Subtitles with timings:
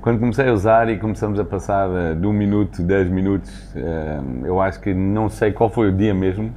[0.00, 4.20] Quando comecei a usar e começamos a passar eh, de um minuto, dez minutos, eh,
[4.44, 6.54] eu acho que não sei qual foi o dia mesmo,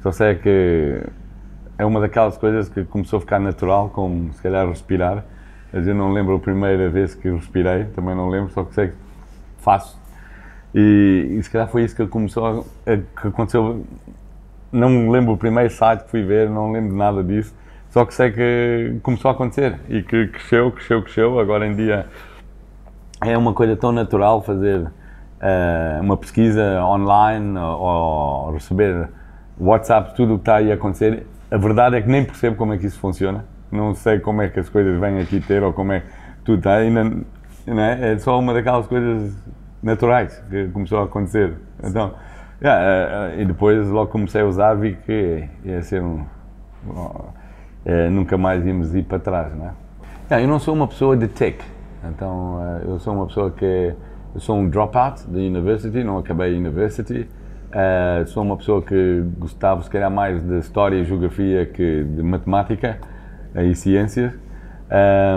[0.00, 1.02] só sei que
[1.76, 5.24] é uma daquelas coisas que começou a ficar natural, como se calhar respirar.
[5.72, 8.88] Mas eu não lembro a primeira vez que respirei, também não lembro, só que sei
[8.88, 8.94] que
[9.58, 10.00] faço.
[10.72, 13.84] E, e se calhar foi isso que começou a, que aconteceu.
[14.70, 17.54] Não lembro o primeiro site que fui ver, não lembro nada disso.
[17.90, 21.40] Só que sei que começou a acontecer e que cresceu, cresceu, cresceu.
[21.40, 22.06] Agora em dia
[23.20, 29.08] é uma coisa tão natural fazer uh, uma pesquisa online ou, ou receber
[29.58, 31.26] WhatsApp, tudo o que está aí a acontecer.
[31.50, 33.44] A verdade é que nem percebo como é que isso funciona.
[33.70, 36.06] Não sei como é que as coisas vêm aqui ter ou como é que
[36.44, 36.78] tudo está.
[37.66, 38.12] Não é?
[38.12, 39.36] é só uma daquelas coisas
[39.82, 41.54] naturais que começou a acontecer.
[41.82, 42.14] Então,
[42.62, 46.24] yeah, uh, e depois logo comecei a usar vi que ia ser um.
[46.86, 49.72] Uh, nunca mais íamos ir para trás, não é?
[50.30, 51.58] Yeah, eu não sou uma pessoa de tech
[52.04, 53.94] então, eh, eu sou uma pessoa que.
[54.34, 57.26] Eu sou um dropout da university, não acabei a university.
[57.68, 62.22] Uh, sou uma pessoa que gostava, se calhar, mais de história e geografia que de
[62.22, 62.98] matemática
[63.54, 64.32] e ciências.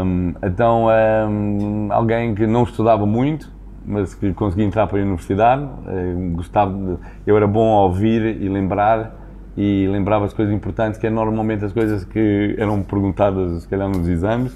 [0.06, 0.88] Um, então,
[1.30, 3.52] um, alguém que não estudava muito,
[3.86, 5.64] mas que conseguia entrar para a universidade.
[5.64, 9.16] Uh, gostava de, eu era bom a ouvir e lembrar,
[9.58, 13.88] e lembrava as coisas importantes, que é normalmente as coisas que eram perguntadas, se calhar,
[13.88, 14.56] nos exames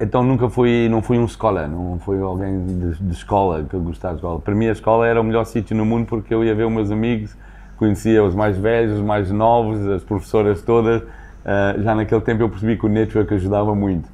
[0.00, 3.80] então nunca fui, não fui um escola, não fui alguém de, de, escola que eu
[3.80, 4.40] gostava de escola.
[4.40, 6.72] Para mim a escola era o melhor sítio no mundo porque eu ia ver os
[6.72, 7.36] meus amigos,
[7.76, 11.02] conhecia os mais velhos, os mais novos, as professoras todas.
[11.02, 14.08] Uh, já naquele tempo eu percebi que o network ajudava muito.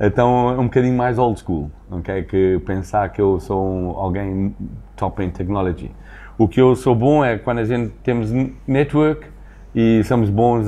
[0.00, 2.22] Então é um bocadinho mais old school, ok?
[2.24, 4.56] Que pensar que eu sou um, alguém
[4.96, 5.92] top em technology.
[6.36, 8.32] O que eu sou bom é quando a gente temos
[8.66, 9.26] network
[9.74, 10.66] e somos bons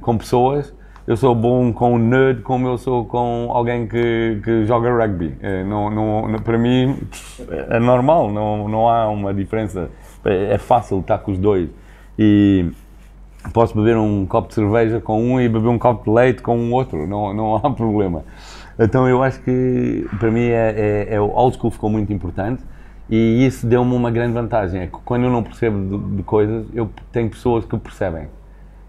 [0.00, 0.72] com pessoas
[1.06, 5.36] eu sou bom com um nerd como eu sou com alguém que, que joga rugby.
[5.42, 6.96] É, não, não, para mim
[7.68, 9.90] é normal, não, não há uma diferença.
[10.24, 11.68] É, é fácil estar com os dois.
[12.18, 12.70] E
[13.52, 16.56] posso beber um copo de cerveja com um e beber um copo de leite com
[16.56, 18.24] um outro, não, não há problema.
[18.78, 22.62] Então eu acho que para mim é, é, é o old school ficou muito importante
[23.10, 24.80] e isso deu-me uma grande vantagem.
[24.80, 28.28] É que quando eu não percebo de, de coisas, eu tenho pessoas que percebem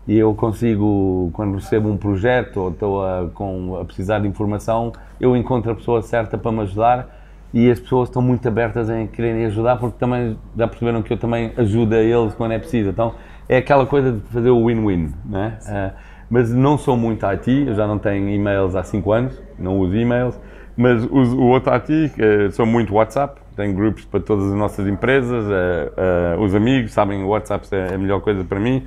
[0.07, 4.93] e eu consigo, quando recebo um projeto ou estou a, com, a precisar de informação,
[5.19, 7.09] eu encontro a pessoa certa para me ajudar
[7.51, 11.17] e as pessoas estão muito abertas em quererem ajudar porque também já perceberam que eu
[11.17, 12.89] também ajudo a eles quando é preciso.
[12.89, 13.16] Então
[13.49, 15.57] é aquela coisa de fazer o win-win, né?
[15.63, 19.79] Uh, mas não sou muito IT, eu já não tenho e-mails há 5 anos, não
[19.79, 20.39] uso e-mails,
[20.75, 24.87] mas uso o outro IT, uh, sou muito WhatsApp, tenho grupos para todas as nossas
[24.87, 28.85] empresas, uh, os amigos sabem o WhatsApp é a melhor coisa para mim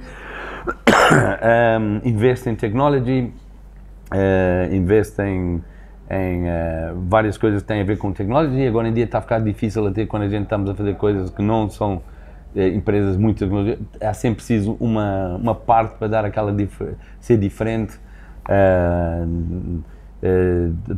[1.80, 3.32] um, investe em technology,
[4.12, 5.62] uh, em,
[6.10, 8.68] em uh, várias coisas que têm a ver com tecnologia.
[8.68, 11.30] Agora em dia está a ficar difícil até quando a gente estamos a fazer coisas
[11.30, 12.02] que não são
[12.54, 13.78] uh, empresas muito tecnologia.
[14.00, 16.82] Há sempre preciso uma, uma parte para dar aquela dif
[17.20, 17.98] ser diferente.
[18.48, 19.92] Uh,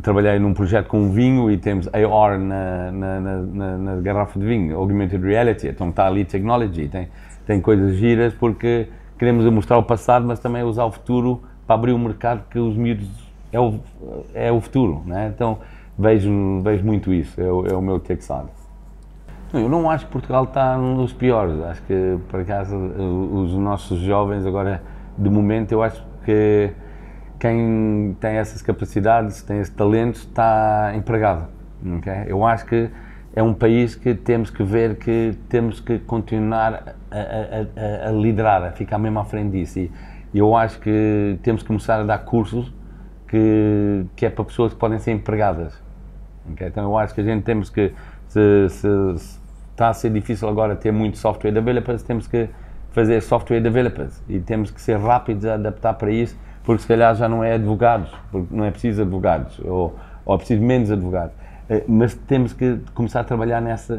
[0.01, 4.75] trabalhei num projeto com vinho e temos AR na, na, na, na, garrafa de vinho,
[4.75, 7.07] Augmented Reality, então está ali technology, tem,
[7.45, 8.87] tem coisas giras porque
[9.21, 12.75] queremos mostrar o passado, mas também usar o futuro para abrir o mercado que os
[12.75, 13.07] miúdos
[13.51, 13.79] é o,
[14.33, 15.31] é o futuro, né?
[15.31, 15.59] Então
[15.95, 18.49] vejo, vejo muito isso, é o, é o meu side.
[19.53, 24.43] Eu não acho que Portugal está nos piores, acho que por acaso os nossos jovens
[24.43, 24.81] agora,
[25.15, 26.71] de momento, eu acho que
[27.37, 31.47] quem tem essas capacidades, tem esse talento, está empregado.
[31.99, 32.23] Okay?
[32.25, 32.89] Eu acho que
[33.35, 38.63] é um país que temos que ver que temos que continuar a, a, a, liderar,
[38.63, 39.79] a ficar mesmo à frente disso.
[39.79, 39.89] E
[40.33, 42.73] eu acho que temos que começar a dar cursos
[43.27, 45.81] que, que é para pessoas que podem ser empregadas.
[46.51, 46.67] Okay?
[46.67, 47.93] Então eu acho que a gente temos que,
[48.27, 48.87] se, se,
[49.17, 49.39] se
[49.71, 52.49] está a ser difícil agora ter muito software developers, temos que
[52.91, 57.15] fazer software developers e temos que ser rápidos a adaptar para isso, porque se calhar
[57.15, 59.95] já não é advogados, porque não é preciso advogados, ou,
[60.25, 61.33] ou é preciso menos advogados.
[61.69, 63.95] Eh, mas temos que começar a trabalhar nessa,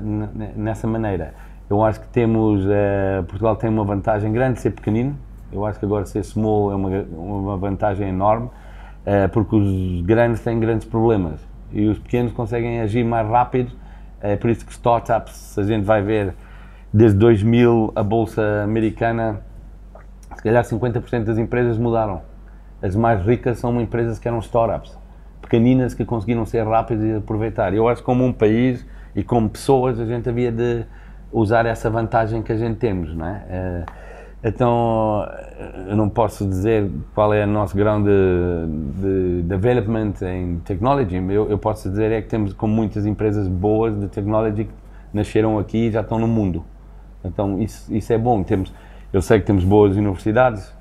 [0.57, 1.35] nessa maneira.
[1.71, 5.17] Eu acho que temos, uh, Portugal tem uma vantagem grande de ser pequenino,
[5.51, 10.43] eu acho que agora ser small é uma, uma vantagem enorme, uh, porque os grandes
[10.43, 11.41] têm grandes problemas
[11.73, 13.73] e os pequenos conseguem agir mais rápido
[14.21, 16.35] É por isso que startups, a gente vai ver
[16.93, 19.41] desde 2000 a bolsa americana,
[20.37, 22.21] se calhar 50% das empresas mudaram.
[22.83, 24.97] As mais ricas são empresas que eram startups,
[25.53, 27.75] pequeninas que conseguiram ser rápidas e aproveitar.
[27.75, 30.87] Eu acho que como um país e como pessoas a gente havia de
[31.31, 33.45] usar essa vantagem que a gente temos, não é?
[33.51, 33.85] Eh,
[34.45, 35.29] então,
[35.89, 38.11] eu não posso dizer qual é o nosso grau de,
[39.01, 41.17] de development em technology.
[41.17, 44.73] Eu, eu, posso dizer é que temos como muitas empresas boas de technology que
[45.13, 46.65] nasceram aqui e já estão no mundo.
[47.23, 48.43] Então, isso, isso é bom.
[48.43, 48.73] Temos,
[49.13, 50.75] eu sei que temos boas universidades,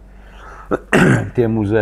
[1.35, 1.75] temos uh,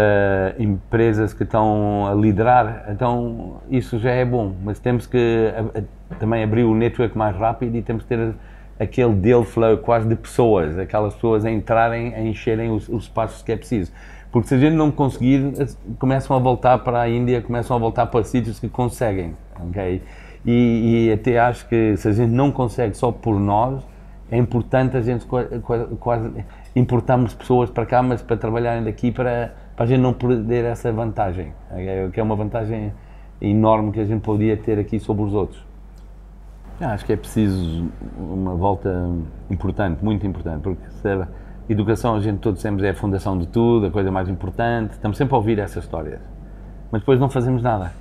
[0.57, 4.55] empresas que estão a liderar, então isso já é bom.
[4.63, 8.33] Mas temos que a, a, também abrir o network mais rápido e temos que ter
[8.79, 13.41] aquele deal flow quase de pessoas, aquelas pessoas a entrarem, a encherem os, os espaços
[13.41, 13.91] que é preciso.
[14.31, 15.53] Porque se a gente não conseguir,
[15.97, 20.01] começam a voltar para a Índia, começam a voltar para sítios que conseguem, ok?
[20.45, 23.83] E, e até acho que se a gente não consegue só por nós,
[24.31, 25.25] é importante a gente
[25.99, 26.31] quase
[26.75, 30.91] importarmos pessoas para cá, mas para trabalharem daqui, para, para a gente não perder essa
[30.91, 31.53] vantagem,
[32.13, 32.93] que é uma vantagem
[33.41, 35.69] enorme que a gente podia ter aqui sobre os outros.
[36.79, 39.09] Acho que é preciso uma volta
[39.49, 41.27] importante, muito importante, porque sabe,
[41.67, 45.17] educação, a gente todos sempre é a fundação de tudo, a coisa mais importante, estamos
[45.17, 46.21] sempre a ouvir essas histórias,
[46.89, 47.91] mas depois não fazemos nada.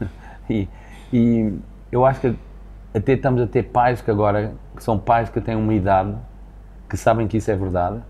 [0.50, 0.68] e,
[1.12, 1.56] e
[1.92, 2.34] eu acho que
[2.92, 6.16] até estamos a ter pais que agora, que são pais que têm uma idade,
[6.96, 8.00] que sabem que isso é verdade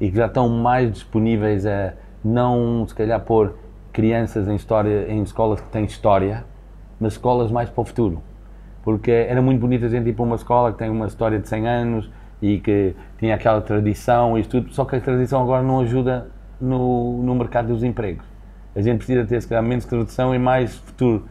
[0.00, 1.92] e que já estão mais disponíveis a
[2.24, 3.56] não, se calhar, pôr
[3.92, 6.44] crianças em, história, em escolas que têm história,
[7.00, 8.22] mas escolas mais para o futuro
[8.86, 11.48] porque era muito bonito a gente ir para uma escola que tem uma história de
[11.48, 12.08] 100 anos
[12.40, 16.28] e que tinha aquela tradição e tudo, só que a tradição agora não ajuda
[16.60, 18.24] no, no mercado dos empregos.
[18.76, 21.24] A gente precisa ter, se calhar, menos tradição e mais futuro,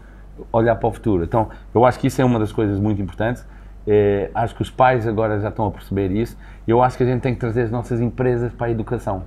[0.52, 1.24] olhar para o futuro.
[1.24, 3.48] Então, eu acho que isso é uma das coisas muito importantes.
[3.88, 6.38] É, acho que os pais agora já estão a perceber isso.
[6.68, 9.24] Eu acho que a gente tem que trazer as nossas empresas para a educação.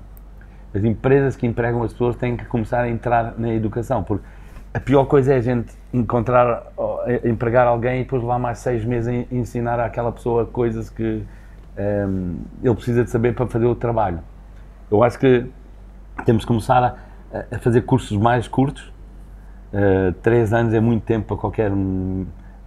[0.75, 4.25] As empresas que empregam as pessoas têm que começar a entrar na educação, porque
[4.75, 6.64] a pior coisa é a gente encontrar,
[7.25, 11.25] empregar alguém e depois lá mais seis meses a ensinar àquela pessoa coisas que um,
[11.76, 14.20] ehm, ele precisa de saber para fazer o trabalho.
[14.90, 15.46] Eu acho que
[16.25, 16.99] temos que começar
[17.32, 18.93] a, a fazer cursos mais curtos.
[19.72, 21.70] Uh, três anos é muito tempo para qualquer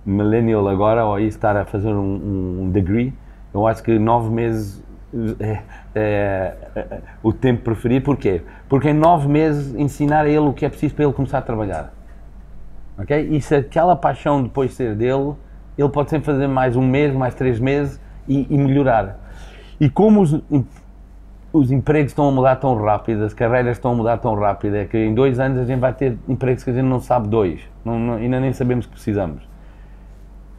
[0.06, 3.14] millennial agora, ou aí estar a fazer um, um degree.
[3.54, 4.84] Eu acho que nove meses
[5.40, 5.60] é,
[5.94, 8.06] é, é, o tempo preferido.
[8.06, 8.42] Porquê?
[8.70, 11.42] Porque em nove meses ensinar a ele o que é preciso para ele começar a
[11.42, 11.94] trabalhar.
[12.98, 13.30] Ok?
[13.32, 15.34] E se aquela paixão depois ser dele,
[15.78, 19.20] ele pode sempre fazer mais um mês, mais três meses e, e melhorar.
[19.80, 20.40] E como os,
[21.52, 24.86] os empregos estão a mudar tão rápido, as carreiras estão a mudar tão rápido, é
[24.86, 27.62] que em dois anos a gente vai ter empregos que a gente não sabe dois,
[27.84, 29.51] não, não, ainda nem sabemos que precisamos.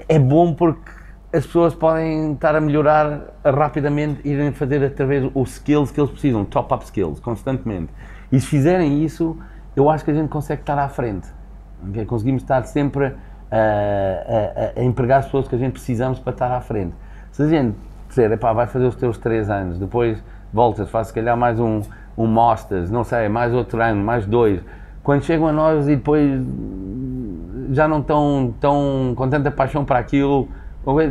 [0.09, 0.91] É bom porque
[1.33, 6.45] as pessoas podem estar a melhorar rapidamente, irem fazer através os skills que eles precisam,
[6.45, 7.91] top-up skills, constantemente.
[8.31, 9.37] E se fizerem isso,
[9.75, 11.27] eu acho que a gente consegue estar à frente.
[11.89, 12.05] Okay?
[12.05, 13.15] Conseguimos estar sempre
[13.51, 16.95] a, a, a, empregar as pessoas que a gente precisamos para estar à frente.
[17.31, 17.77] Se a gente
[18.09, 20.23] dizer, epá, vai fazer os teus três anos, depois
[20.53, 21.81] voltas, faz se calhar mais um,
[22.17, 24.61] um Masters, não sei, mais outro ano, mais dois.
[25.03, 26.43] Quando chegam a nós e depois
[27.73, 30.49] já não estão tão com tanta paixão para aquilo,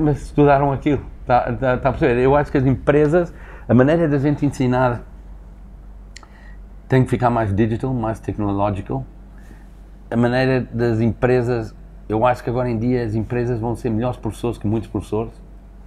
[0.02, 1.02] mas estudaram aquilo.
[1.22, 2.22] Está, está, está a perceber?
[2.22, 3.34] Eu acho que as empresas,
[3.68, 5.02] a maneira da gente ensinar
[6.88, 9.06] tem que ficar mais digital, mais technological.
[10.10, 11.74] A maneira das empresas,
[12.10, 15.32] eu acho que agora em dia as empresas vão ser melhores professores que muitos professores.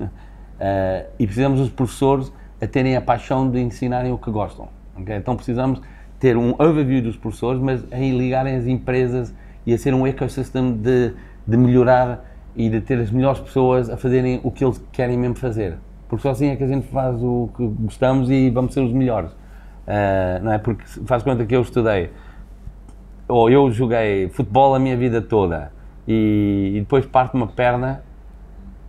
[0.00, 4.68] Uh, e precisamos dos professores a terem a paixão de ensinarem o que gostam.
[4.96, 5.16] Okay?
[5.16, 5.82] Então precisamos
[6.24, 9.34] ter um overview dos professores, mas a ligarem as empresas
[9.66, 11.12] e a ser um ecossistema de,
[11.46, 12.24] de melhorar
[12.56, 15.76] e de ter as melhores pessoas a fazerem o que eles querem mesmo fazer.
[16.08, 18.90] Porque só assim é que a gente faz o que gostamos e vamos ser os
[18.90, 19.32] melhores.
[19.32, 20.56] Uh, não é?
[20.56, 22.10] Porque faz conta que eu estudei,
[23.28, 25.72] ou eu joguei futebol a minha vida toda
[26.08, 28.02] e, e depois parte uma perna,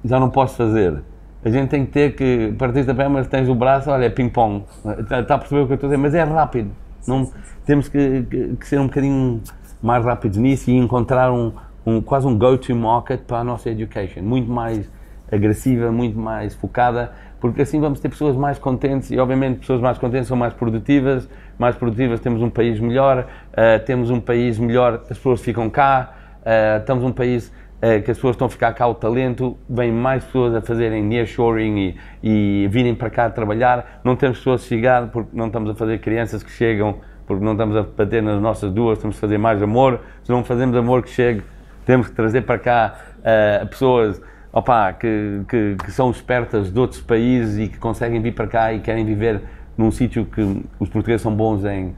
[0.06, 1.04] já não posso fazer.
[1.44, 4.64] A gente tem que ter que, partir da perna, mas tens o braço, olha, ping-pong.
[5.00, 6.02] Está, está a perceber o que eu estou a dizer?
[6.02, 6.85] Mas é rápido.
[7.08, 7.32] Não,
[7.66, 9.42] temos que, que, que ser um bocadinho
[9.82, 11.54] mais rápidos nisso e encontrar um,
[11.86, 14.90] um, quase um go-to-market para a nossa education, muito mais
[15.32, 19.98] agressiva, muito mais focada, porque assim vamos ter pessoas mais contentes e, obviamente, pessoas mais
[19.98, 24.96] contentes são mais produtivas, mais produtivas temos um país melhor, uh, temos um país melhor,
[25.10, 27.52] as pessoas ficam cá, uh, estamos um país
[27.86, 31.04] uh, que as pessoas estão a ficar cá o talento, vêm mais pessoas a fazerem
[31.04, 35.70] nearshoring e, e virem para cá trabalhar, não temos pessoas a chegar porque não estamos
[35.70, 39.20] a fazer crianças que chegam porque não estamos a bater nas nossas duas, estamos a
[39.20, 41.44] fazer mais amor, se não fazemos amor que chegue
[41.86, 47.02] temos que trazer para cá uh, pessoas opa, que, que, que, são espertas de outros
[47.02, 49.42] países e que conseguem vir para cá e querem viver
[49.78, 50.42] num sítio que
[50.80, 51.96] os portugueses são bons em, uh,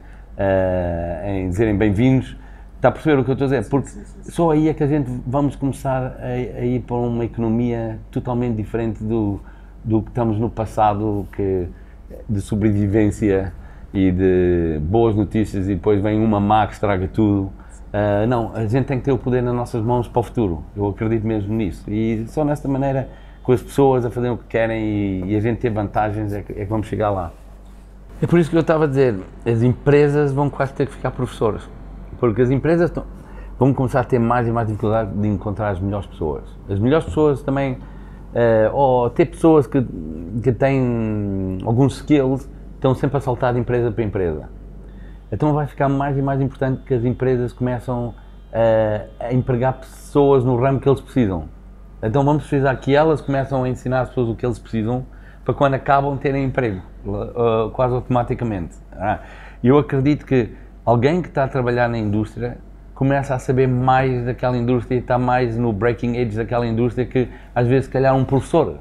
[1.26, 2.36] em dizerem bem-vindos.
[2.78, 3.68] Está a perceber o que eu estou a dizer?
[3.68, 3.88] Porque
[4.30, 8.54] só aí é que a gente vamos começar a, a ir para uma economia totalmente
[8.54, 9.40] diferente do,
[9.84, 11.66] do que estamos no passado, que,
[12.28, 13.52] de sobrevivência
[13.92, 17.50] e de boas notícias e depois vem uma má que estraga tudo.
[17.88, 20.62] Uh, não, a gente tem que ter o poder nas nossas mãos para o futuro.
[20.76, 21.82] Eu acredito mesmo nisso.
[21.90, 23.08] E só nesta maneira,
[23.42, 26.42] com as pessoas a fazerem o que querem e, e a gente ter vantagens, é
[26.42, 27.32] que, é que, vamos chegar lá.
[28.22, 31.10] É por isso que eu estava a dizer: as empresas vão quase ter que ficar
[31.10, 31.68] professoras.
[32.18, 33.04] Porque as empresas estão,
[33.58, 36.44] vão começar a ter mais e mais dificuldade de encontrar as melhores pessoas.
[36.68, 39.84] As melhores pessoas também, uh, ou ter pessoas que,
[40.42, 44.58] que têm alguns skills, estão sempre a saltar de empresa para empresa
[45.30, 48.14] então vai ficar mais e mais importante que as empresas começam
[48.52, 51.48] a, a empregar pessoas no ramo que eles precisam.
[52.02, 55.04] Então vamos precisar que elas começam a ensinar as pessoas o que eles precisam
[55.44, 58.76] para quando acabam terem emprego, uh, quase automaticamente.
[58.92, 59.20] Ah,
[59.62, 60.54] eu acredito que
[60.88, 62.58] alguém que está a trabalhar na indústria
[62.94, 67.28] começa a saber mais daquela indústria e está mais no breaking edge daquela indústria que
[67.54, 68.78] às vezes se calhar um professor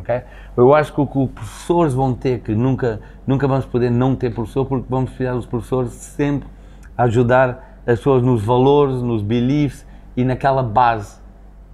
[0.00, 0.22] ok?
[0.56, 4.14] Eu acho que o que os professores vão ter, que nunca, nunca vamos poder não
[4.14, 6.48] ter professor, porque vamos precisar dos professores sempre
[6.96, 11.18] ajudar as pessoas nos valores, nos beliefs e naquela base,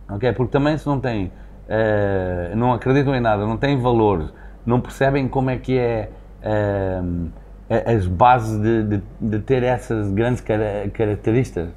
[0.09, 0.33] ok?
[0.33, 4.33] Porque também se não têm, uh, não acreditam em nada, não têm valores,
[4.65, 6.11] não percebem como é que é
[6.43, 7.29] uh,
[7.69, 11.69] as bases de, de, de, ter essas grandes características,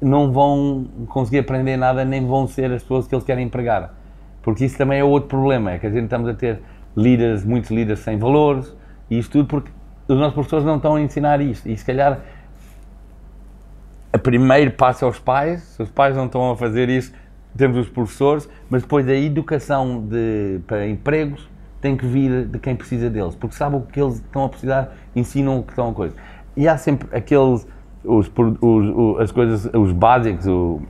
[0.00, 3.94] não vão conseguir aprender nada, nem vão ser as pessoas que eles querem empregar.
[4.42, 6.60] Porque isso também é outro problema, é que a gente estamos a ter
[6.96, 8.74] líderes, muitos líderes sem valores,
[9.08, 9.70] e isto tudo porque
[10.08, 11.68] os nossos professores não estão a ensinar isto.
[11.68, 12.20] E se calhar
[14.12, 17.12] a primeiro passo aos pais, se os pais não estão a fazer isso,
[17.56, 21.49] temos os professores, mas depois a educação de, para empregos
[21.80, 24.94] tem que vir de quem precisa deles, porque sabe o que eles estão a precisar,
[25.14, 26.14] ensinam o que estão a coisa.
[26.56, 27.66] E há sempre aqueles,
[28.04, 30.80] os, os, as coisas, os básicos, o,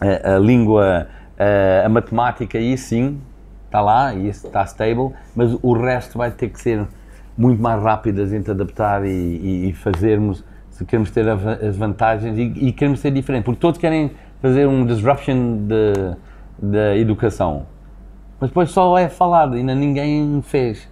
[0.00, 3.20] a, a língua Uh, a matemática aí sim
[3.66, 6.86] está lá e está stable, mas o resto vai ter que ser
[7.36, 12.38] muito mais rápido a gente adaptar e, e, e fazermos se queremos ter as vantagens
[12.38, 15.66] e, e, queremos ser diferente, porque todos querem fazer um disruption
[16.58, 17.66] da educação,
[18.40, 20.88] mas depois só é falado, ainda ninguém fez.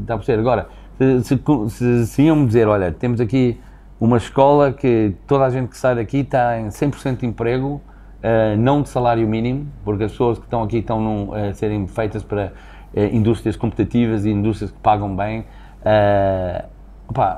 [0.00, 0.40] Está a perceber?
[0.40, 0.68] Agora,
[0.98, 3.60] se, se, se, se iam-me dizer, olha, temos aqui
[4.00, 7.80] uma escola que toda a gente que sai daqui está em 100% de emprego,
[8.20, 12.22] uh, não de salário mínimo, porque as pessoas que estão aqui estão a serem feitas
[12.22, 12.52] para
[12.94, 15.44] uh, indústrias competitivas e indústrias que pagam bem.
[15.80, 16.66] Uh,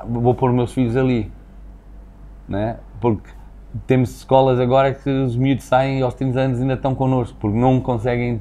[0.09, 1.31] vou pôr meus filhos ali,
[2.49, 2.77] né?
[3.01, 3.31] porque
[3.87, 7.59] temos escolas agora que os miúdos saem e aos 30 anos ainda estão connosco, porque
[7.59, 8.41] não conseguem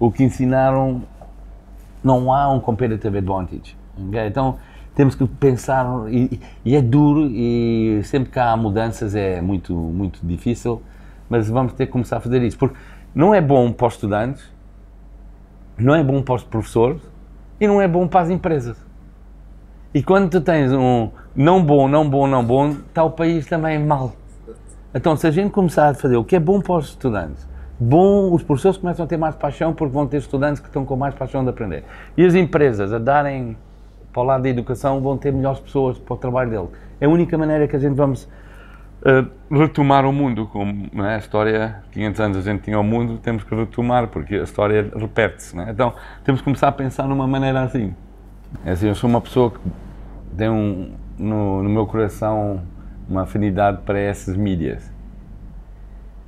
[0.00, 1.02] o que ensinaram,
[2.02, 3.76] não há um competitive advantage.
[4.08, 4.26] Okay?
[4.26, 4.58] Então
[4.96, 10.18] temos que pensar, e, e, é duro, e sempre que há mudanças é muito, muito
[10.26, 10.82] difícil
[11.30, 12.76] mas vamos ter que começar a fazer isso, porque
[13.14, 14.44] não é bom para os estudantes,
[15.78, 17.00] não é bom para os professores
[17.60, 18.76] e não é bom para as empresas.
[19.94, 23.78] E quando tu tens um não bom, não bom, não bom, está o país também
[23.78, 24.12] mal.
[24.92, 27.48] Então, se a gente começar a fazer o que é bom para os estudantes,
[27.80, 30.96] bom, os professores começam a ter mais paixão porque vão ter estudantes que estão com
[30.96, 31.84] mais paixão de aprender.
[32.16, 33.56] E as empresas a darem
[34.12, 36.68] para o lado da educação vão ter melhores pessoas para o trabalho deles.
[37.00, 38.28] É a única maneira que a gente vamos
[39.02, 41.14] uh, retomar o mundo, como é?
[41.14, 44.90] a história, 500 anos a gente tinha o mundo, temos que retomar, porque a história
[44.94, 45.58] repete-se.
[45.58, 45.70] É?
[45.70, 45.94] Então
[46.24, 47.94] temos que começar a pensar numa maneira assim.
[48.64, 49.58] É assim, eu sou uma pessoa que
[50.36, 52.60] tem um, no, no meu coração
[53.08, 54.92] uma afinidade para essas mídias.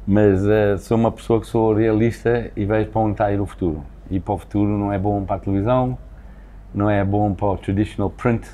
[0.06, 3.40] Mas uh, sou uma pessoa que sou realista e vejo para onde está a ir
[3.40, 3.85] o futuro.
[4.11, 5.97] E para o futuro não é bom para a televisão,
[6.75, 8.49] não é bom para o traditional print,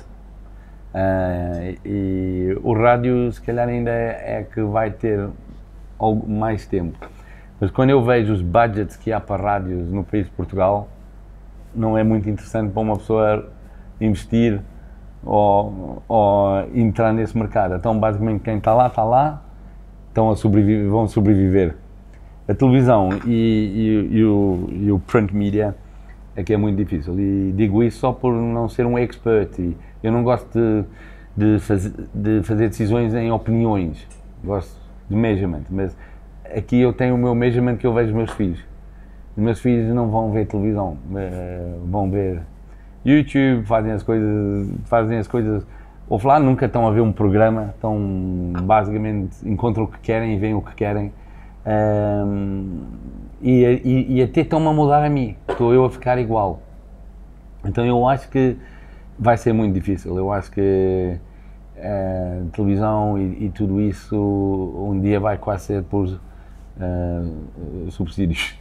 [0.89, 5.29] Uh, e o rádio, se calhar, ainda é, é, que vai ter
[5.99, 6.97] algo mais tempo.
[7.59, 10.87] Mas quando eu vejo os budgets que há para rádios no país de Portugal,
[11.75, 13.51] não é muito interessante para uma pessoa
[14.01, 14.61] investir
[15.23, 17.75] ou, ou entrar nesse mercado.
[17.75, 19.43] Então, basicamente, quem está lá, está lá,
[20.19, 21.75] estão a sobreviver, vão sobreviver.
[22.47, 25.75] A televisão e, e, e, o, e o print media
[26.35, 27.17] é que é muito difícil.
[27.19, 29.57] E digo isso só por não ser um expert.
[29.59, 30.47] E, eu não gosto
[31.37, 34.05] de, de, faz, de fazer decisões em opiniões.
[34.43, 34.75] Gosto
[35.09, 35.63] de measurement.
[35.69, 35.95] Mas
[36.55, 38.59] aqui eu tenho o meu measurement que eu vejo os meus filhos.
[39.37, 42.41] Os meus filhos não vão ver televisão, eh, vão ver
[43.05, 45.65] YouTube, fazem as coisas, fazem as coisas
[46.09, 50.53] offline, nunca estão a ver um programa, estão basicamente encontram o que querem e veem
[50.53, 51.13] o que querem.
[51.65, 52.81] Um,
[53.41, 56.61] e, e, e até estão-me a mudar a mim, estou eu a ficar igual.
[57.63, 58.57] Então eu acho que
[59.17, 60.17] vai ser muito difícil.
[60.17, 61.19] Eu acho que
[61.81, 68.58] eh, televisão e, e, tudo isso um dia vai quase ser por uh, subsídios,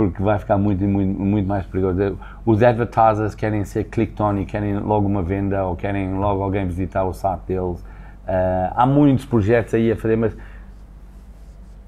[0.00, 2.18] porque vai ficar muito, muito, muito mais perigoso.
[2.46, 7.04] Os advertisers querem ser click-on e querem logo uma venda ou querem logo alguém visitar
[7.04, 7.80] o site deles.
[7.80, 10.34] Uh, há muitos projetos aí a fazer, mas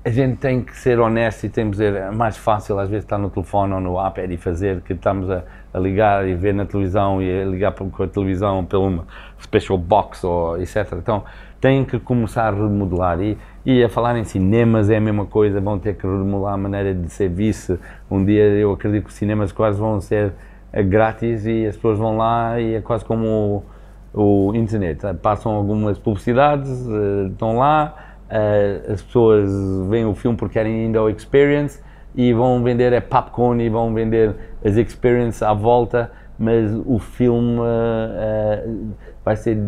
[0.05, 3.05] a gente tem que ser honesto e temos que dizer, é mais fácil às vezes
[3.07, 5.43] estar no telefone ou no iPad e fazer que estamos a,
[5.73, 9.07] a ligar e ver na televisão e ligar com a televisão pelo uma
[9.41, 10.93] special box ou etc.
[10.99, 11.25] Então
[11.63, 15.61] tem que começar a remodelar e, e a falar em cinemas é a mesma coisa,
[15.61, 17.79] vão ter que remodelar a maneira de ser vice.
[18.11, 20.33] Um dia eu acredito que os cinemas quase vão ser
[20.73, 23.65] eh, grátis e as pessoas vão lá e é quase como
[24.13, 25.01] o, o internet.
[25.23, 29.51] Passam algumas publicidades, eh, estão lá Uh, as pessoas
[29.91, 31.83] veem o filme porque querem ainda o experience
[32.15, 36.11] e vão vender é popcorn e vão vender as experiences à volta,
[36.43, 38.95] mas o filme uh, uh,
[39.25, 39.59] vai ser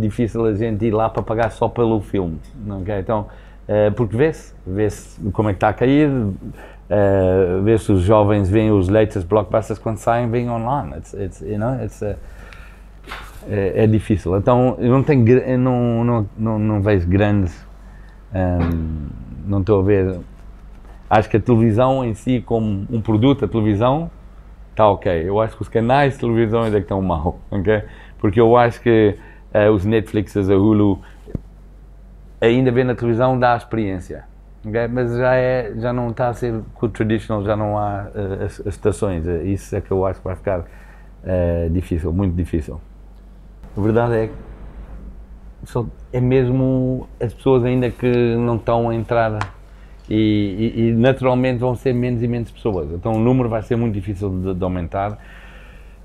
[0.00, 2.38] difícil a gente ir lá para pagar só pelo filme.
[2.80, 2.98] Okay?
[2.98, 3.26] Então,
[3.94, 6.10] porque vê-se, vê-se como é que está a cair,
[7.62, 10.96] vê-se os jovens veem os latest blockbusters quando saem, vêm online.
[10.96, 12.16] It's, it's, you know, it's, é,
[13.48, 14.36] é, difícil.
[14.36, 17.64] Então, eu não, tenho, eu não, não, não, não vejo grandes
[18.32, 19.08] um,
[19.46, 20.20] não estou a ver.
[21.08, 24.10] Acho que a televisão em si, como um produto, a televisão,
[24.70, 25.28] está ok.
[25.28, 27.82] Eu acho que os canais de televisão ainda estão mal, ok?
[28.18, 29.16] Porque eu acho que
[29.54, 31.00] uh, os Netflix, a Hulu,
[32.40, 34.24] ainda ver na televisão dá a experiência.
[34.92, 38.44] Mas já, é, já não está a ser com o traditional, já não há uh,
[38.44, 39.26] as, as, estações.
[39.26, 42.80] Isso é que eu acho que vai ficar uh, difícil, muito difícil.
[43.76, 44.34] A verdade é que
[45.64, 49.38] só é mesmo as pessoas ainda que não estão a entrar
[50.10, 52.90] e, e, naturalmente vão ser menos e menos pessoas.
[52.92, 55.16] Então o número vai ser muito difícil de, de aumentar.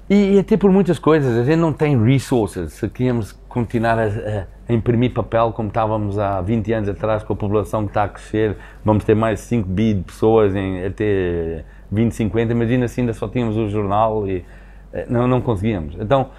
[0.08, 2.74] E, e, até por muitas coisas, a gente não tem resources.
[2.74, 7.36] Se queríamos continuar a, a, imprimir papel como estávamos há 20 anos atrás, com a
[7.36, 12.52] população que está a crescer, vamos ter mais 5 bi de pessoas em até 2050.
[12.52, 14.46] Imagina se ainda só tínhamos o jornal e
[14.94, 15.96] eh, não, não conseguíamos.
[16.00, 16.30] Então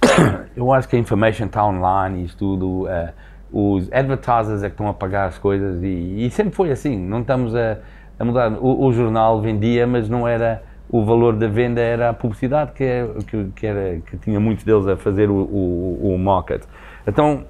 [0.54, 2.84] eu acho que a information está online e tudo.
[2.84, 6.98] Uh, os advertisers é que estão a pagar as coisas e, e sempre foi assim.
[6.98, 7.78] Não estamos a,
[8.18, 8.52] a mudar.
[8.52, 12.84] O, o, jornal vendia, mas não era o valor da venda era a publicidade que,
[12.84, 16.62] é, que, que era que tinha muitos deles a fazer o, o, o market.
[17.06, 17.44] Então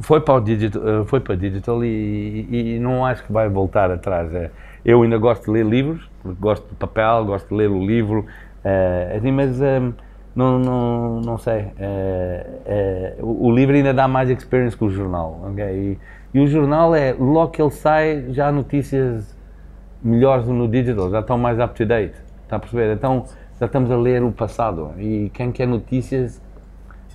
[0.00, 3.90] foi para o digital, eh, foi para digital e, e, não acho que vai voltar
[3.90, 4.34] atrás.
[4.34, 4.50] É,
[4.84, 6.08] eu ainda gosto de ler livros,
[6.40, 9.92] gosto de papel, gosto de ler o livro, uh, assim, mas um,
[10.34, 11.68] não, não, não sei.
[11.78, 15.40] É, é, o, o, livro ainda dá mais experience que o jornal.
[15.52, 15.98] Okay?
[16.34, 19.36] E, e, o jornal é, logo que ele sai, já há notícias
[20.02, 22.16] melhores no digital, já estão mais up to date.
[22.42, 22.92] Está a perceber?
[22.92, 23.24] Então
[23.60, 24.92] já estamos a ler o passado.
[24.98, 26.42] E quem quer notícias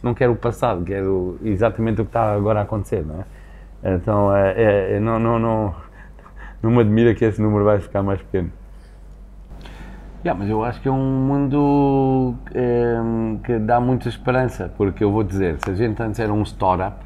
[0.02, 3.06] não quer o passado, quer o, exatamente o que está agora a acontecer.
[3.06, 3.96] Não é?
[3.96, 5.76] Então é, é, é não, não, não,
[6.64, 8.52] não me admira que esse número vai ficar mais pequeno.
[10.22, 12.98] Yeah, mas eu acho que é um mundo é,
[13.46, 17.06] que dá muita esperança, porque eu vou dizer, se a gente antes era um startup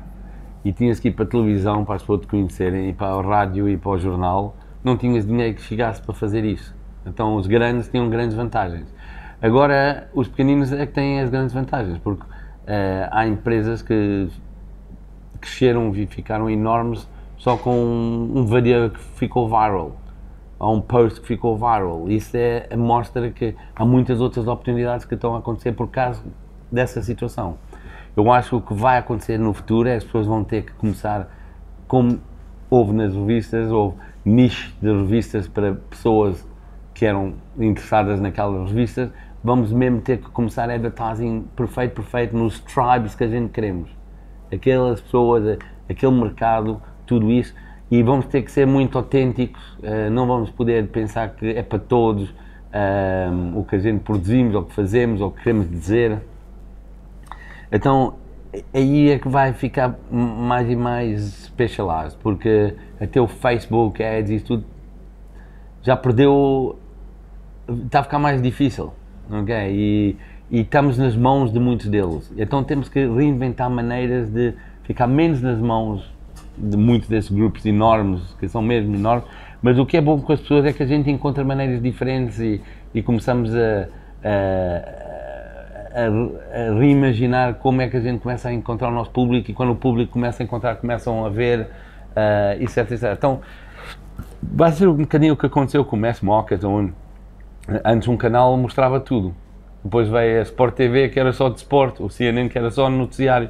[0.65, 3.21] e tinhas que ir para a televisão para as pessoas te conhecerem, e para o
[3.21, 6.75] rádio e para o jornal, não tinhas dinheiro que chegasse para fazer isso.
[7.05, 8.91] Então os grandes tinham grandes vantagens.
[9.39, 12.23] Agora os pequeninos é que têm as grandes vantagens, porque
[12.65, 14.27] é, há empresas que
[15.39, 19.97] cresceram e ficaram enormes só com um, um vídeo que ficou viral
[20.63, 22.09] a um post que ficou viral.
[22.09, 26.23] Isso é, mostra que há muitas outras oportunidades que estão a acontecer por causa
[26.71, 27.57] dessa situação.
[28.15, 30.63] Eu acho que o que vai acontecer no futuro é que as pessoas vão ter
[30.63, 31.29] que começar,
[31.85, 32.17] como
[32.69, 36.47] houve nas revistas, houve nichos de revistas para pessoas
[36.93, 39.09] que eram interessadas naquelas revistas,
[39.43, 43.89] vamos mesmo ter que começar a advertising perfeito, perfeito nos tribes que a gente queremos.
[44.49, 47.53] Aquelas pessoas, aquele mercado, tudo isso
[47.93, 51.77] e vamos ter que ser muito autênticos, uh, não vamos poder pensar que é para
[51.77, 56.17] todos uh, o que a gente produzimos, ou que fazemos, ou que queremos dizer.
[57.71, 58.15] Então
[58.73, 64.43] aí é que vai ficar mais e mais specialized, porque até o Facebook, ads e
[64.43, 64.65] tudo
[65.83, 66.79] já perdeu,
[67.85, 68.91] está a ficar mais difícil,
[69.29, 69.55] ok?
[69.69, 70.17] E,
[70.49, 72.33] e estamos nas mãos de muitos deles.
[72.35, 76.11] Então temos que reinventar maneiras de ficar menos nas mãos
[76.57, 79.25] de muitos desses grupos enormes, que são mesmo enormes,
[79.61, 82.39] mas o que é bom com as pessoas é que a gente encontra maneiras diferentes
[82.39, 82.61] e,
[82.93, 83.87] e começamos a,
[84.23, 84.83] a,
[85.93, 89.53] a, a, reimaginar como é que a gente começa a encontrar o nosso público e
[89.53, 93.13] quando o público começa a encontrar, começam a ver uh, etc, etc.
[93.17, 93.41] Então,
[94.41, 96.93] vai ser um bocadinho o que aconteceu com o Mass Market, onde
[97.85, 99.33] antes um canal mostrava tudo.
[99.83, 102.89] Depois veio a Sport TV, que era só de esporte, o CNN, que era só
[102.89, 103.49] no noticiário.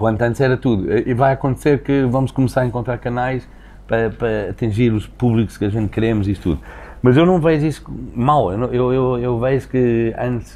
[0.00, 0.90] Quanto antes era tudo.
[0.90, 3.46] E vai acontecer que vamos começar a encontrar canais
[3.86, 6.58] para, para atingir os públicos que a gente queremos e tudo.
[7.02, 7.84] Mas eu não vejo isso
[8.14, 8.50] mal.
[8.50, 10.54] Eu, eu, eu vejo que antes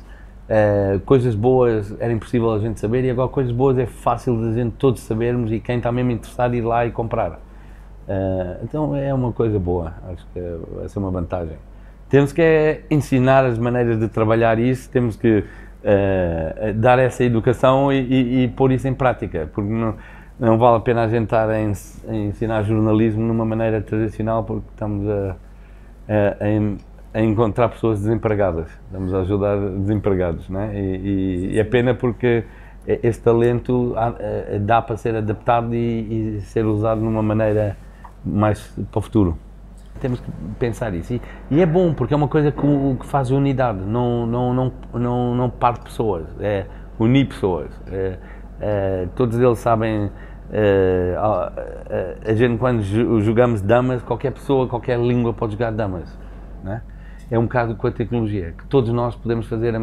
[0.48, 4.48] uh, coisas boas era impossível a gente saber e agora coisas boas é fácil de
[4.48, 7.32] a gente todos sabermos e quem está mesmo interessado ir lá e comprar.
[7.32, 9.92] Uh, então é uma coisa boa.
[10.08, 10.40] Acho que
[10.74, 11.58] vai ser uma vantagem.
[12.08, 15.44] Temos que é ensinar as maneiras de trabalhar isso, temos que
[15.84, 19.94] uh, dar essa educação e, e, e, pôr isso em prática, porque não,
[20.38, 25.08] não vale a pena a gente estar a, ensinar jornalismo numa maneira tradicional, porque estamos
[25.08, 25.36] a,
[26.08, 30.72] a, a encontrar pessoas desempregadas, estamos a ajudar desempregados, né?
[30.74, 32.44] e, e é pena porque
[32.86, 33.94] esse talento
[34.60, 37.76] dá para ser adaptado e, e ser usado numa maneira
[38.24, 39.38] mais para o futuro
[40.00, 41.14] temos que pensar isso.
[41.14, 44.72] E, e, é bom, porque é uma coisa que, que faz unidade, não, não, não,
[44.92, 46.66] não, não parte pessoas, é
[46.98, 47.70] unir pessoas.
[47.90, 48.18] É,
[48.60, 50.10] é, todos eles sabem.
[50.52, 51.52] É, a,
[52.26, 52.82] a, gente, quando
[53.22, 56.16] jogamos damas, qualquer pessoa, qualquer língua pode jogar damas.
[56.62, 56.82] Né?
[57.30, 59.80] É um bocado com a tecnologia, que todos nós podemos fazer a,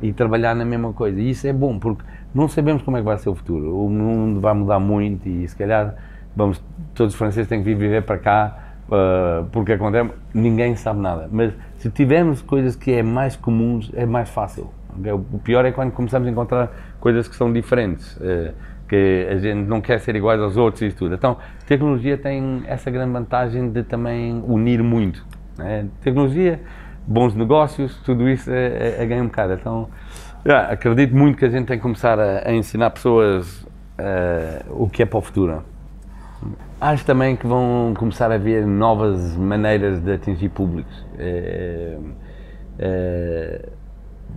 [0.00, 1.20] e trabalhar na mesma coisa.
[1.20, 2.02] E isso é bom, porque
[2.34, 3.78] não sabemos como é que vai ser o futuro.
[3.78, 5.94] O mundo vai mudar muito e se calhar
[6.34, 6.62] vamos,
[6.94, 11.28] todos os franceses têm que vir viver para cá uh, porque acontece, ninguém sabe nada.
[11.30, 14.70] Mas se tivermos coisas que é mais comuns, é mais fácil.
[15.32, 16.70] O pior é quando começamos a encontrar
[17.00, 18.54] coisas que são diferentes, uh,
[18.88, 21.14] que a gente não quer ser iguais aos outros e tudo.
[21.14, 25.26] Então, tecnologia tem essa grande vantagem de também unir muito.
[25.58, 25.86] Né?
[26.00, 26.60] Tecnologia,
[27.06, 29.54] bons negócios, tudo isso é, é, é um bocado.
[29.54, 29.88] Então,
[30.46, 33.62] yeah, acredito muito que a gente tem que começar a, a ensinar pessoas
[33.98, 35.62] uh, o que é para o futuro.
[36.78, 41.06] Acho também que vão começar a haver novas maneiras de atingir públicos.
[41.18, 41.96] É,
[42.78, 43.68] é,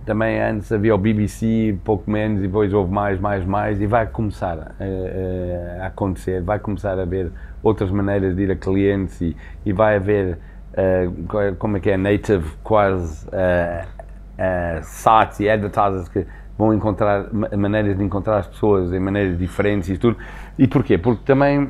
[0.06, 4.06] também antes havia o BBC, pouco menos, e depois houve mais, mais, mais, e vai
[4.06, 7.30] começar a, a acontecer, vai começar a haver
[7.62, 10.38] outras maneiras de ir a clientes e, e vai haver,
[10.72, 16.26] uh, como é que é, native quase uh, uh, sites e advertisers que
[16.56, 20.16] vão encontrar maneiras de encontrar as pessoas em maneiras diferentes e tudo.
[20.58, 20.96] E porquê?
[20.96, 21.68] Porque também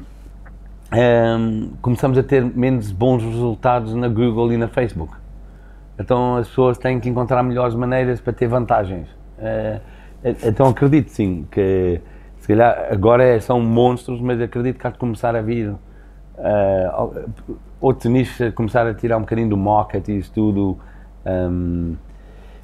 [0.92, 5.14] um, começamos a ter menos bons resultados na Google e na Facebook.
[5.98, 9.09] Então as pessoas têm que encontrar melhores maneiras para ter vantagens.
[9.38, 9.81] Uh,
[10.44, 12.00] então acredito sim que
[12.38, 17.20] se calhar agora é, são monstros, mas acredito que há de começar a vir uh,
[17.81, 20.79] outros nichos a começar a tirar um bocadinho do market e isso tudo.
[21.24, 21.96] Um,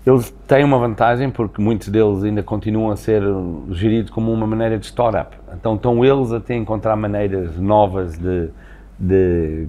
[0.07, 3.23] eles têm uma vantagem porque muitos deles ainda continuam a ser
[3.71, 5.37] geridos como uma maneira de startup.
[5.53, 8.49] Então estão eles a ter encontrar maneiras novas de,
[8.97, 9.67] de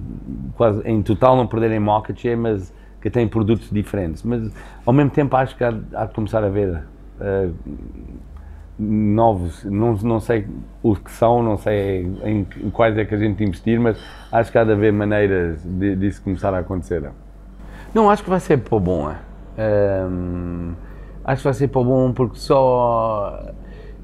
[0.54, 4.22] quase em total não perderem market share, mas que têm produtos diferentes.
[4.22, 4.48] Mas
[4.86, 6.84] ao mesmo tempo acho que há, há de começar a ver
[7.20, 7.54] uh,
[8.78, 10.46] novos, não, não sei
[10.84, 14.58] os que são, não sei em, quais é que a gente investir, mas acho que
[14.58, 17.10] há de haver maneiras de, disso começar a acontecer.
[17.92, 19.10] Não, acho que vai ser para bom.
[19.10, 19.27] É?
[19.58, 20.74] Um,
[21.24, 23.52] acho que vai ser para o bom porque só,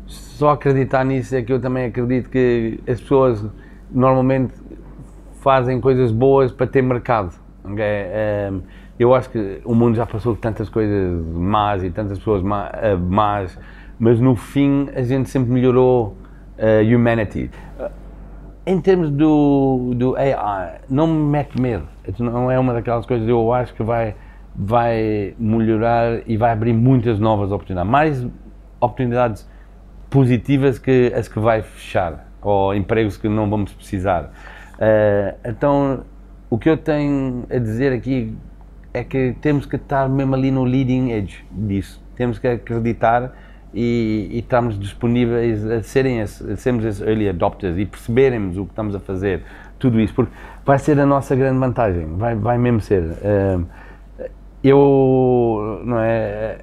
[0.06, 3.46] só acreditar nisso é que eu também acredito que as pessoas
[3.90, 4.52] normalmente
[5.40, 7.32] fazem coisas boas para ter mercado.
[7.64, 8.06] Okay?
[8.50, 8.62] Um,
[8.98, 12.96] eu acho que o mundo já passou por tantas coisas más e tantas pessoas ah,
[12.96, 13.58] más,
[13.98, 16.16] mas no fim a gente sempre melhorou
[16.58, 17.50] a uh, humanity.
[17.78, 17.90] Uh,
[18.66, 21.86] em termos do, do AI, não me mete medo.
[22.18, 24.14] Não é uma daquelas coisas que eu acho que vai
[24.54, 28.26] vai melhorar e vai abrir muitas novas oportunidades, mais
[28.80, 29.48] oportunidades
[30.08, 34.32] positivas que as que vai fechar, ou empregos que não vamos precisar.
[34.74, 36.04] Uh, então,
[36.48, 38.36] o que eu tenho a dizer aqui
[38.92, 43.32] é que temos que estar mesmo ali no leading edge disso, temos que acreditar
[43.72, 48.70] e, e estamos disponíveis a serem a sermos esses early adopters e percebermos o que
[48.70, 49.42] estamos a fazer,
[49.80, 50.32] tudo isso, porque
[50.64, 53.02] vai ser a nossa grande vantagem, vai, vai mesmo ser.
[53.02, 53.66] Uh,
[54.64, 56.58] eu, não é,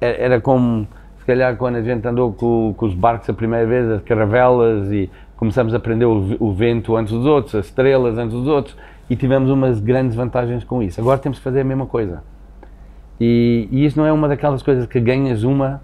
[0.00, 0.86] é, era como,
[1.18, 4.92] se calhar, quando a gente andou com, com os barcos a primeira vez, as caravelas,
[4.92, 8.76] e começamos a aprender o, o, vento antes dos outros, as estrelas antes dos outros,
[9.10, 11.00] e tivemos umas grandes vantagens com isso.
[11.00, 12.22] Agora temos que fazer a mesma coisa.
[13.20, 15.82] E, e isso não é uma daquelas coisas que ganhas uma,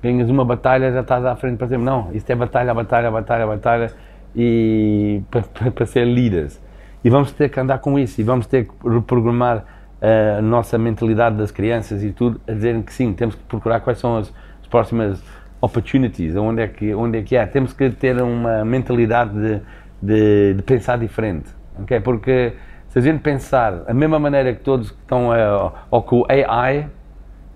[0.00, 1.84] ganhas uma batalha, já estás à frente para sempre.
[1.84, 3.92] Não, isto é batalha, batalha, batalha, batalha,
[4.36, 6.62] e para, para, para ser líderes.
[7.04, 9.64] E vamos ter que andar com isso, e vamos ter que reprogramar
[10.02, 13.98] a nossa mentalidade das crianças e tudo, a dizerem que sim, temos que procurar quais
[13.98, 15.22] são as, as próximas
[15.60, 17.46] opportunities, onde é, que, onde é que há.
[17.46, 19.60] Temos que ter uma mentalidade de,
[20.02, 21.48] de, de pensar diferente.
[21.78, 22.00] ok?
[22.00, 22.54] Porque
[22.88, 26.88] se a gente pensar a mesma maneira que todos estão a, ou com o AI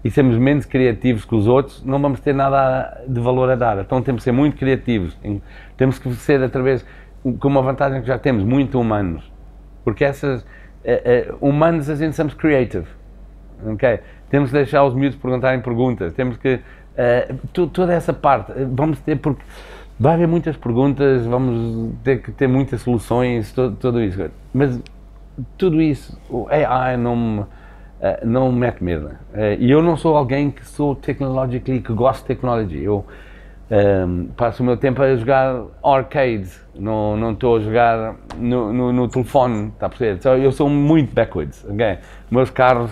[0.05, 3.79] e sermos menos criativos que os outros, não vamos ter nada de valor a dar.
[3.79, 5.19] Então temos que ser muito criativos,
[5.77, 6.87] temos que ser através,
[7.41, 9.31] com uma vantagem que já temos, muito humanos.
[9.85, 10.47] Porque essas,
[11.41, 12.87] humanos a gente somos creative,
[13.65, 14.01] ok?
[14.31, 19.17] Temos que deixar os miúdos perguntarem perguntas, temos que, uh, toda essa parte, vamos ter,
[19.17, 19.43] porque
[19.99, 24.31] vai haver muitas perguntas, vamos ter que ter muitas soluções, todo, tudo isso.
[24.53, 24.81] Mas
[25.57, 27.47] tudo isso, o AI não me uh,
[28.25, 29.07] não me mete medo.
[29.07, 32.83] Uh, e eu não sou alguém que sou technologically, que gosto de tecnologia.
[32.83, 33.05] Eu
[33.71, 38.93] um, passo o meu tempo a jogar arcade, não, não estou a jogar no, no,
[38.93, 40.23] no telefone, está a perceber?
[40.23, 41.99] So, eu sou muito backwards, ok?
[42.31, 42.91] Meus carros,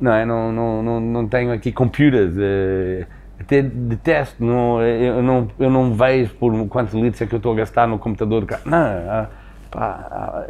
[0.00, 0.24] não é?
[0.24, 2.36] Não, não, não, não tenho aqui computers.
[2.36, 3.06] Uh,
[3.40, 7.52] até detesto, não, eu, não, eu não vejo por quantos litros é que eu estou
[7.52, 8.46] a gastar no computador.
[8.66, 9.26] Não,
[9.70, 10.44] pá,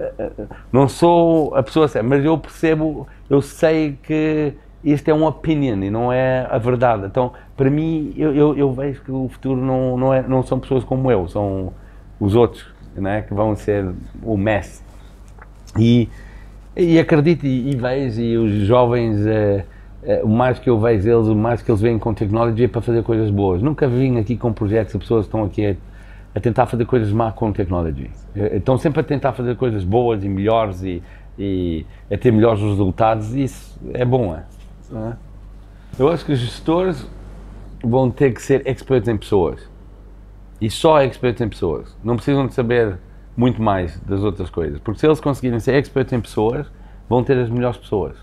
[0.73, 5.83] não sou a pessoa certa, mas eu percebo, eu sei que isto é uma opinion
[5.83, 7.07] e não é a verdade.
[7.07, 10.59] Então, para mim, eu, eu, eu vejo que o futuro não, não, é, não são
[10.59, 11.75] pessoas como eu, são
[12.19, 12.65] os outros
[12.97, 13.87] né, que vão ser
[14.23, 14.83] o mess.
[15.79, 16.09] E,
[16.75, 19.67] e acredito e, e vejo, e os jovens, eh,
[20.03, 22.69] eh, o mais que eu vejo eles, o mais que eles vêm com tecnologia é
[22.69, 23.61] para fazer coisas boas.
[23.61, 25.77] Nunca vim aqui com projetos de pessoas estão aqui a
[26.35, 28.09] a tentar fazer coisas má com tecnologia.
[28.55, 31.03] Estão sempre a tentar fazer coisas boas e melhores e,
[31.39, 34.45] e a ter melhores resultados isso é bom, é?
[34.95, 35.13] é?
[35.99, 37.05] Eu acho que os gestores
[37.83, 39.69] vão ter que ser experts em pessoas.
[40.61, 41.97] E só experts em pessoas.
[42.05, 42.99] Não precisam de saber
[43.37, 44.79] muito mais das outras coisas.
[44.81, 46.67] Porque se eles conseguirem ser experts em pessoas,
[47.09, 48.17] vão ter as melhores pessoas.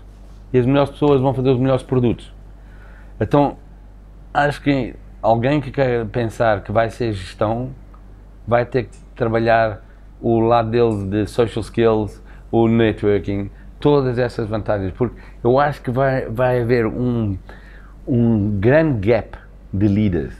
[0.52, 2.32] E as melhores pessoas vão fazer os melhores produtos.
[3.20, 3.56] Então,
[4.32, 7.70] acho que alguém que quer pensar que vai ser gestão
[8.46, 9.84] vai ter que trabalhar
[10.20, 15.90] o lado deles de social skills, o networking, todas essas vantagens, porque eu acho que
[15.90, 17.36] vai, vai haver um,
[18.06, 19.36] um grande gap
[19.72, 20.34] de leaders?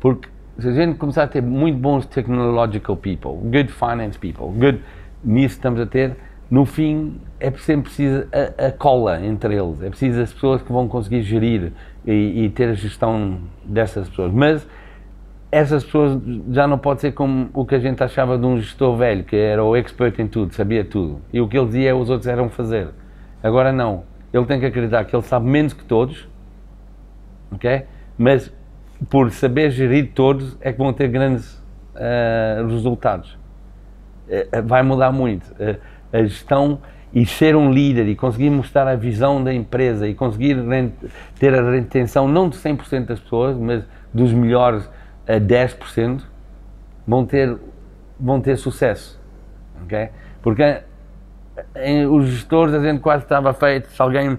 [0.00, 4.80] Porque se a gente começar a ter muito bons technological people, good finance people, good,
[5.24, 6.16] nisso estamos a ter,
[6.50, 10.72] no fim é sempre preciso a, a, cola entre eles, é preciso as pessoas que
[10.72, 11.72] vão conseguir gerir
[12.04, 14.66] e, e ter a gestão dessas pessoas, mas
[15.52, 18.96] essas pessoas já não pode ser como o que a gente achava de um gestor
[18.96, 21.20] velho, que era o expert em tudo, sabia tudo.
[21.32, 22.88] E o que ele dizia os outros eram fazer.
[23.42, 24.04] Agora não.
[24.32, 26.28] Ele tem que acreditar que ele sabe menos que todos,
[27.52, 27.84] ok?
[28.16, 28.52] Mas
[29.08, 31.54] por saber gerir todos é que vão ter grandes
[31.94, 33.38] uh, resultados.
[34.28, 35.50] Uh, vai mudar muito.
[35.52, 35.78] Uh,
[36.12, 36.80] a gestão
[37.12, 40.56] e ser um líder e conseguir mostrar a visão da empresa e conseguir
[41.38, 44.88] ter a retenção não de 100% das pessoas, mas dos melhores
[45.26, 46.22] a 10%
[47.06, 47.56] vão ter,
[48.18, 49.20] vão ter sucesso.
[49.84, 50.10] Okay?
[50.42, 50.82] Porque
[51.76, 54.38] em, os gestores a gente quase estava feito, se alguém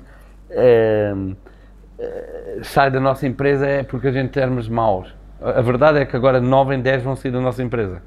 [2.64, 5.14] sai da nossa empresa é porque a gente termos maus.
[5.42, 8.02] A verdade é que agora 9 em 10 vão sair da nossa empresa.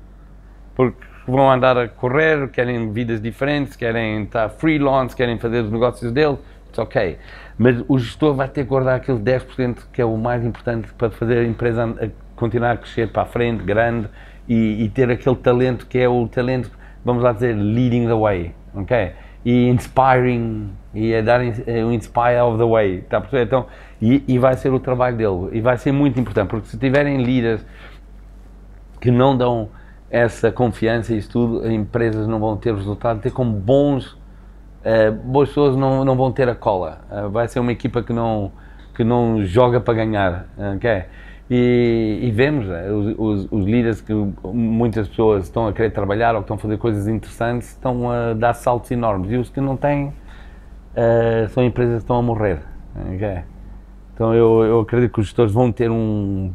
[0.75, 6.13] Porque vão andar a correr, querem vidas diferentes, querem estar freelance, querem fazer os negócios
[6.13, 7.19] deles, it's ok.
[7.59, 11.11] Mas o gestor vai ter que guardar aquele 10% que é o mais importante para
[11.11, 14.09] fazer a empresa continuar a crescer para a frente, grande,
[14.49, 16.71] e, e, ter aquele talento que é o talento,
[17.05, 19.13] vamos lá dizer, leading the way, ok?
[19.45, 23.45] E inspiring, e a dar o inspire of the way, está a perceber?
[23.45, 23.67] Então,
[24.01, 27.23] e, e, vai ser o trabalho dele, e vai ser muito importante, porque se tiverem
[27.23, 27.65] líderes
[29.01, 29.69] que não dão
[30.11, 35.13] essa confiança e isso tudo, as empresas não vão ter resultado, ter como bons, uh,
[35.25, 38.51] boas pessoas não, não vão ter a cola, uh, vai ser uma equipa que não,
[38.95, 41.05] que não joga para ganhar, ok?
[41.51, 46.35] E, e vemos né, os, os, os, líderes que muitas pessoas estão a querer trabalhar
[46.35, 49.61] ou que estão a fazer coisas interessantes estão a dar saltos enormes e os que
[49.61, 52.61] não têm uh, são empresas que estão a morrer.
[53.15, 53.43] Okay?
[54.15, 56.51] Então eu, eu acredito que os gestores vão ter um,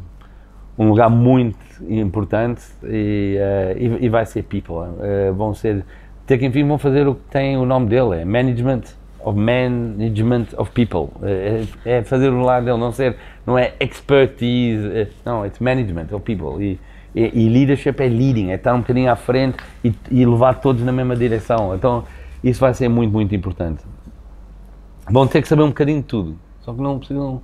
[0.76, 4.74] um lugar muito importante e, uh, e, e, vai ser people.
[4.74, 5.84] Uh, vão ser,
[6.24, 8.82] até que enfim vão fazer o que tem o nome dele, é management
[9.24, 11.10] of management of people.
[11.22, 16.12] É, é fazer o lado dele, não ser, não é expertise, é, não, it's management
[16.12, 16.62] of people.
[16.62, 16.78] E,
[17.14, 20.82] e, e, leadership é leading, é estar um bocadinho à frente e, e, levar todos
[20.82, 21.74] na mesma direção.
[21.74, 22.04] Então,
[22.42, 23.82] isso vai ser muito, muito importante.
[25.10, 27.42] Vão ter que saber um bocadinho de tudo, só que não precisam.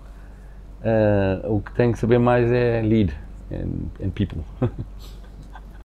[0.76, 3.12] Uh, o que têm que saber mais é lead
[3.50, 4.42] and, and people.